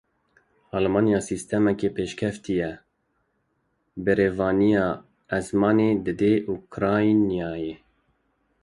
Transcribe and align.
Almanya 0.77 1.19
sîstemeke 1.27 1.89
pêşkevtî 1.95 2.53
ya 2.61 2.71
berevaniya 4.03 4.87
esmanî 5.37 5.89
dide 6.05 6.33
Ukraynayê. 6.57 7.73